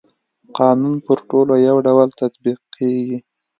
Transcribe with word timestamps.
قانون 0.57 0.95
پر 1.05 1.17
ټولو 1.29 1.53
يو 1.67 1.75
ډول 1.87 2.07
تطبيق 2.21 2.59
کيږي. 2.75 3.17